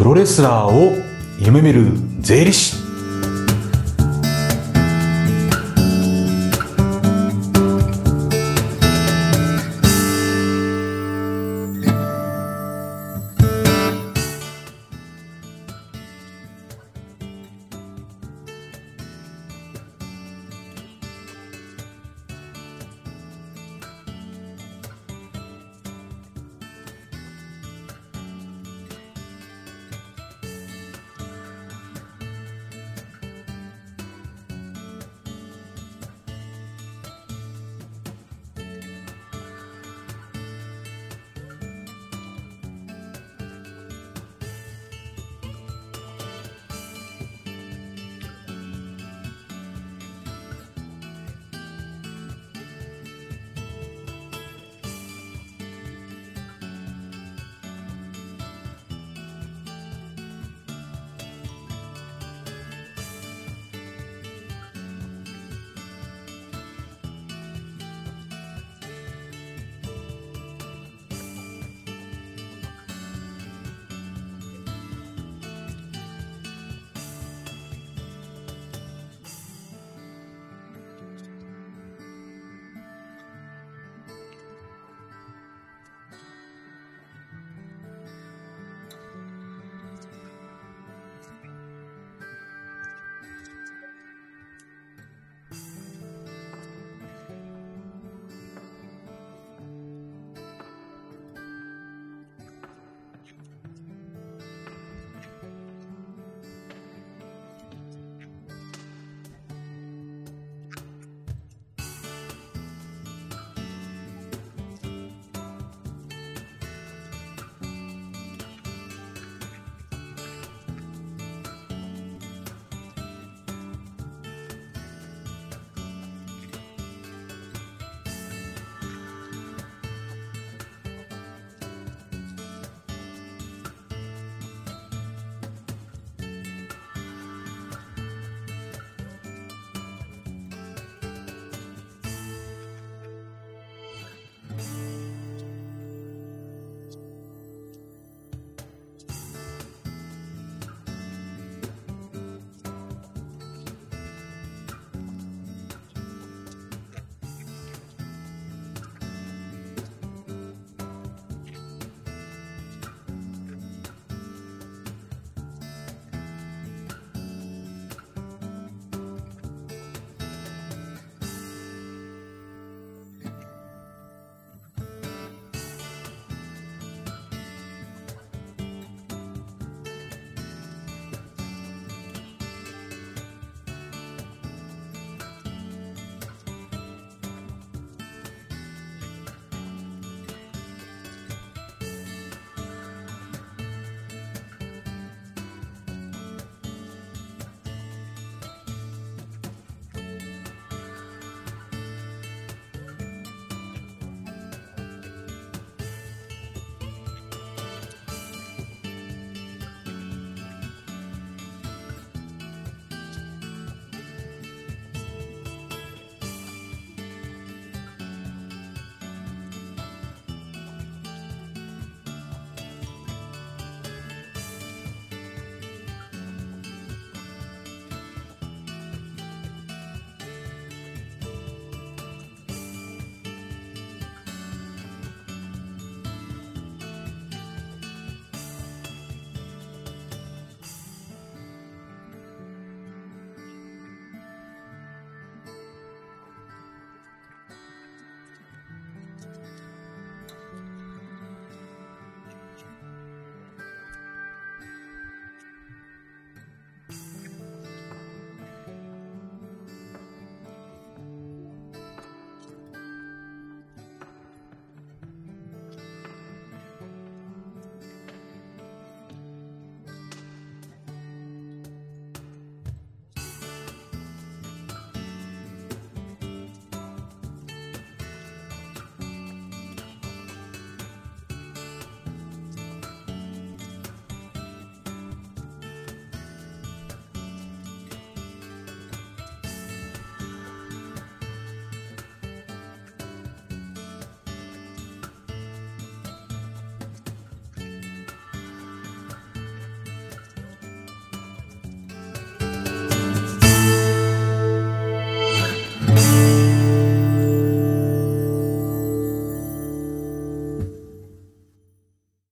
[0.00, 0.96] プロレスラーを
[1.38, 2.89] 夢見る税理士。